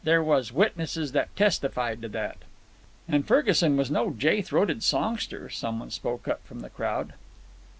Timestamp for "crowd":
6.71-7.13